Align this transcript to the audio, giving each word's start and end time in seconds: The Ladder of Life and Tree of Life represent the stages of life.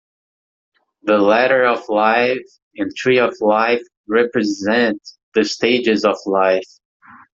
The 1.03 1.19
Ladder 1.19 1.63
of 1.65 1.87
Life 1.87 2.41
and 2.75 2.91
Tree 2.95 3.19
of 3.19 3.35
Life 3.39 3.83
represent 4.07 4.99
the 5.35 5.43
stages 5.43 6.03
of 6.03 6.15
life. 6.25 6.67